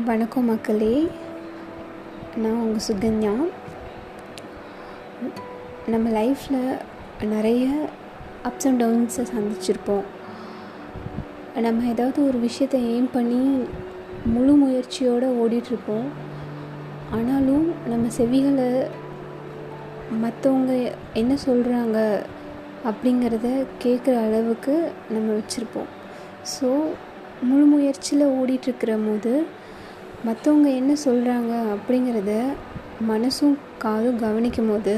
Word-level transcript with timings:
வணக்கம் 0.00 0.44
மக்களே. 0.44 1.08
நான் 2.36 2.60
உங்கள் 2.60 2.84
சுகன்யா. 2.86 3.32
நம்ம 5.86 6.10
லைஃப்பில் 6.10 6.78
நிறைய 7.22 7.88
அப்ஸ் 8.44 8.66
அண்ட் 8.66 8.82
டவுன்ஸை 8.82 9.24
சந்திச்சிருப்போம். 9.32 10.04
நம்ம 11.60 11.84
ஏதாவது 11.84 12.26
ஒரு 12.26 12.38
விஷயத்தை 12.38 12.80
எய்ம் 12.92 13.08
பண்ணி 13.12 13.66
முழு 14.24 14.52
முயற்சியோடு 14.52 15.28
ஓடிட்டுருப்போம். 15.42 16.08
ஆனாலும் 17.10 17.72
நம்ம 17.86 18.08
செவிகளை 18.18 18.86
மற்றவங்க 20.24 20.92
என்ன 21.12 21.36
சொல்கிறாங்க 21.46 22.20
அப்படிங்கிறத 22.84 23.66
கேட்குற 23.84 24.22
அளவுக்கு 24.26 24.92
நம்ம 25.10 25.40
வச்சுருப்போம். 25.40 25.90
ஸோ 26.54 26.70
முழு 27.42 27.64
முயற்சியில் 27.64 28.32
ஓடிட்டுருக்கிற 28.40 28.94
போது 29.08 29.60
மற்றவங்க 30.26 30.68
என்ன 30.80 30.92
சொல்கிறாங்க 31.04 31.52
அப்படிங்கிறத 31.74 32.32
மனசும் 33.10 33.54
காதும் 33.84 34.20
கவனிக்கும் 34.24 34.70
போது 34.70 34.94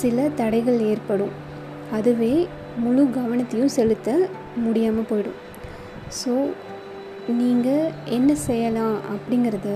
சில 0.00 0.26
தடைகள் 0.40 0.80
ஏற்படும். 0.90 1.32
அதுவே 1.96 2.34
முழு 2.82 3.04
கவனத்தையும் 3.16 3.72
செலுத்த 3.76 4.10
முடியாமல் 4.64 5.08
போயிடும். 5.10 5.38
ஸோ 6.18 6.32
நீங்கள் 7.40 7.92
என்ன 8.18 8.30
செய்யலாம் 8.46 8.96
அப்படிங்கிறத 9.14 9.68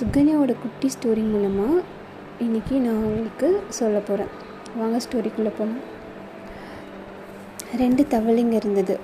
சுகன்யாவோட 0.00 0.52
குட்டி 0.62 0.90
ஸ்டோரி 0.94 1.24
மூலமாக 1.32 1.82
இன்றைக்கி 2.44 2.74
நான் 2.84 3.02
உங்களுக்கு 3.08 3.48
சொல்ல 3.78 3.98
போகிறேன் 3.98 4.32
வாங்க 4.80 4.98
ஸ்டோரிக்குள்ளே 5.06 5.52
போகலாம் 5.58 5.82
ரெண்டு 7.82 8.02
தவளைங்க 8.14 8.56
இருந்தது. 8.60 8.94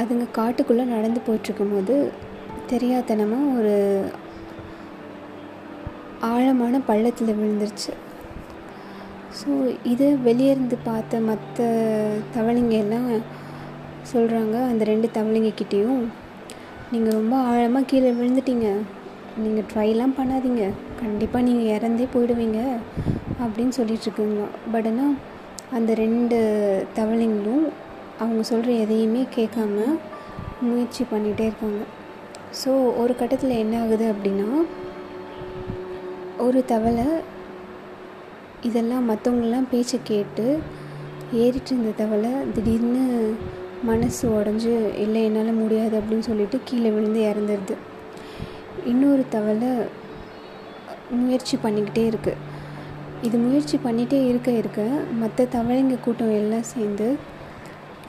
அதுங்க 0.00 0.26
காட்டுக்குள்ளே 0.38 0.84
நடந்து 0.94 1.20
போயிட்டுருக்கும்போது 1.26 1.96
தெரியாதனமாக 2.72 3.52
ஒரு 3.58 3.74
ஆழமான 6.32 6.74
பள்ளத்தில் 6.88 7.38
விழுந்துருச்சு. 7.38 7.92
ஸோ 9.38 9.50
இதை 9.92 10.08
வெளியே 10.26 10.50
இருந்து 10.54 10.76
பார்த்த 10.88 11.20
மற்ற 11.30 11.64
தவளைங்க 12.34 12.76
எல்லாம் 12.84 13.08
சொல்கிறாங்க 14.12 14.56
அந்த 14.70 14.82
ரெண்டு 14.92 15.08
தவளைங்கக்கிட்டேயும் 15.16 16.02
நீங்கள் 16.92 17.16
ரொம்ப 17.18 17.36
ஆழமாக 17.52 17.88
கீழே 17.90 18.10
விழுந்துட்டீங்க. 18.18 18.68
நீங்கள் 19.44 19.68
ட்ரைலாம் 19.70 20.16
பண்ணாதீங்க. 20.18 20.64
கண்டிப்பாக 21.02 21.46
நீங்கள் 21.48 21.72
இறந்தே 21.76 22.06
போயிடுவீங்க. 22.14 22.60
அப்படின்னு 23.44 23.74
சொல்லிகிட்ருக்குங்க 23.78 24.44
பட் 24.72 24.88
ஆனால் 24.90 25.14
அந்த 25.76 25.90
ரெண்டு 26.04 26.36
தவளைங்களும் 26.98 27.64
அவங்க 28.20 28.42
சொல்கிற 28.42 28.72
எதையுமே 28.72 29.26
கேட்காம 29.36 29.76
முயற்சி 30.60 31.04
பண்ணிகிட்டே 31.12 31.46
இருக்காங்க. 31.46 31.82
ஸோ 32.64 32.70
ஒரு 32.96 33.16
கட்டத்தில் 33.16 33.50
என்ன 33.50 33.80
ஆகுது 33.80 34.12
அப்படின்னா 34.12 34.48
ஒரு 36.38 36.64
தவளை 36.64 37.06
இதெல்லாம் 38.62 39.08
மற்றவங்களாம் 39.10 39.70
பேச்சை 39.70 40.00
கேட்டு 40.04 40.60
ஏறிட்டு 41.32 41.70
இருந்த 41.74 41.90
தவளை 41.96 42.30
திடீர்னு 42.54 43.02
மனசு 43.82 44.28
உடஞ்சி 44.28 44.72
இல்லை 44.96 45.24
என்னால் 45.24 45.52
முடியாது 45.52 46.00
அப்படின்னு 46.00 46.18
சொல்லிட்டு 46.18 46.60
கீழே 46.64 46.90
விழுந்து 46.90 47.20
இறந்துடுது 47.20 47.76
இன்னொரு 48.84 49.24
தவளை 49.30 49.70
முயற்சி 51.10 51.56
பண்ணிக்கிட்டே 51.62 52.04
இருக்குது 52.12 52.42
இது 53.22 53.38
முயற்சி 53.38 53.76
பண்ணிகிட்டே 53.84 54.28
இருக்க 54.28 54.50
இருக்க 54.50 54.82
மற்ற 55.12 55.44
தவளைங்க 55.44 56.00
கூட்டம் 56.00 56.30
எல்லாம் 56.30 56.62
சேர்ந்து 56.62 57.16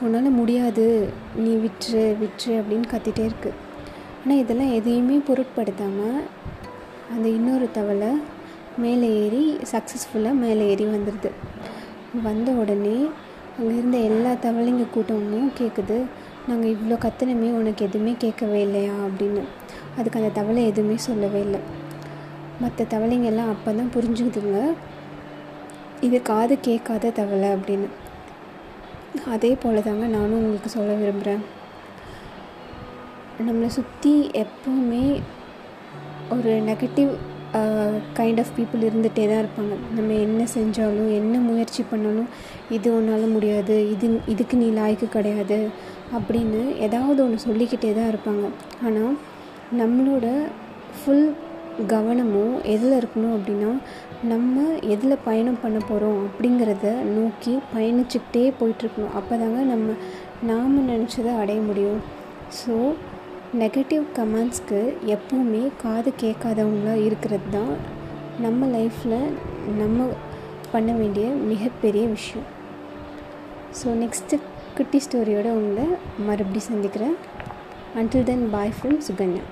உன்னால் 0.02 0.30
முடியாது. 0.30 1.08
நீ 1.36 1.54
விட்டுரு 1.54 2.02
விட்டுரு 2.22 2.54
அப்படின்னு 2.60 2.86
கத்திட்டே 2.92 3.24
இருக்கு. 3.24 3.52
ஆனால் 4.22 4.38
இதெல்லாம் 4.38 4.72
எதையுமே 4.72 5.16
பொருட்படுத்தாமல் 5.18 6.22
அந்த 7.14 7.28
இன்னொரு 7.28 7.68
தவளை 7.72 8.10
மேலே 8.78 9.08
ஏறி 9.24 9.58
சக்ஸஸ்ஃபுல்லாக 9.72 10.34
மேலே 10.34 10.68
ஏறி 10.68 10.84
வந்துடுது 10.84 11.30
வந்த 12.22 12.50
உடனே 12.50 13.08
அங்கே 13.58 13.74
இருந்த 13.74 13.98
எல்லா 13.98 14.32
தவளைங்க 14.32 14.90
கூட்டமும் 14.90 15.52
கேட்குது 15.58 16.04
நாங்கள் 16.48 16.70
இவ்வளோ 16.70 16.96
கத்தனமே 17.04 17.52
உனக்கு 17.52 17.84
எதுவுமே 17.84 18.14
கேட்கவே 18.18 18.60
இல்லையா? 18.60 18.92
அப்படின்னு. 18.92 19.42
அதுக்கு 19.96 20.18
அந்த 20.20 20.28
தவளை 20.28 20.66
எதுவுமே 20.66 20.96
சொல்லவே 20.96 21.40
இல்லை. 21.40 21.60
மற்ற 22.60 22.84
தவளைங்கெல்லாம் 22.84 23.50
அப்போ 23.50 23.72
தான் 23.72 23.90
புரிஞ்சுக்குதுங்க 23.94 24.60
இது 26.00 26.22
காது 26.22 26.60
கேட்காத 26.60 27.10
தவளை 27.10 27.48
அப்படின்னு. 27.48 27.88
அதே 29.34 29.50
போல் 29.62 29.86
தாங்க 29.86 30.06
நானும் 30.16 30.38
உங்களுக்கு 30.38 30.68
சொல்ல 30.68 30.92
விரும்புகிறேன் 31.00 31.42
நம்மளை 33.46 33.70
சுற்றி 33.78 34.12
எப்போவுமே 34.42 35.06
ஒரு 36.34 36.52
நெகட்டிவ் 36.68 37.10
கைண்ட் 38.18 38.40
ஆஃப் 38.42 38.52
பீப்புள் 38.56 38.86
இருந்துகிட்டே 38.86 39.24
தான் 39.30 39.42
இருப்பாங்க. 39.42 39.74
நம்ம 39.96 40.14
என்ன 40.26 40.42
செஞ்சாலும் 40.54 41.10
என்ன 41.18 41.38
முயற்சி 41.38 41.82
பண்ணாலும் 41.90 42.28
இது 42.76 42.88
ஒன்றால் 42.96 43.26
முடியாது 43.34 43.76
இது 43.90 44.06
இதுக்கு 44.26 44.56
நீ 44.56 44.68
லாய்க்கு 44.80 45.08
கிடையாது 45.08 45.58
அப்படின்னு 46.16 46.60
ஏதாவது 46.86 47.20
ஒன்று 47.24 47.46
சொல்லிக்கிட்டே 47.46 47.92
தான் 47.98 48.10
இருப்பாங்க. 48.12 48.46
ஆனால் 48.86 49.14
நம்மளோட 49.80 50.26
ஃபுல் 50.98 51.26
கவனமும் 51.92 52.54
எதில் 52.74 52.98
இருக்கணும் 52.98 53.34
அப்படின்னா 53.36 53.70
நம்ம 54.30 54.62
எதில் 54.94 55.22
பயணம் 55.24 55.58
பண்ண 55.62 55.78
போகிறோம் 55.88 56.20
அப்படிங்கிறத 56.26 56.92
நோக்கி 57.16 57.52
பயணிச்சுக்கிட்டே 57.74 58.44
போயிட்டுருக்கணும். 58.60 59.14
அப்போ 59.18 59.36
தாங்க 59.42 59.60
நம்ம 59.72 59.94
நாம் 60.50 60.78
நினச்சதை 60.90 61.32
அடைய 61.42 61.60
முடியும். 61.60 62.00
ஸோ 62.60 62.74
நெகட்டிவ் 63.62 64.04
கமெண்ட்ஸ்க்கு 64.18 64.80
எப்பவுமே 65.14 65.62
காது 65.82 66.12
கேட்காதவங்களாக 66.22 67.04
இருக்கிறது 67.08 67.50
தான் 67.56 67.74
நம்ம 68.44 68.66
லைஃப்பில் 68.76 69.18
நம்ம 69.82 70.08
பண்ண 70.72 70.92
வேண்டிய 70.92 71.26
மிகப்பெரிய 71.52 72.06
விஷயம். 72.16 72.48
ஸோ 73.80 73.88
நெக்ஸ்ட்டு 74.02 74.40
குட்டி 74.78 75.00
ஸ்டோரியோடு 75.04 75.52
உங்களை 75.58 75.86
மறுபடியும் 76.28 76.70
சந்திக்கிறேன். 76.72 77.16
Until 78.00 78.28
then 78.30 78.50
bye 78.56 78.76
from 78.78 78.98
Sukanya 79.08 79.44